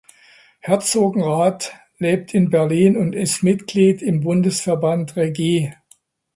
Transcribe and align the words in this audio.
Herzogenrath 0.61 1.73
lebt 1.99 2.33
in 2.33 2.49
Berlin 2.49 2.97
und 2.97 3.13
ist 3.13 3.43
Mitglied 3.43 4.01
im 4.01 4.21
Bundesverband 4.21 5.15
Regie. 5.15 5.73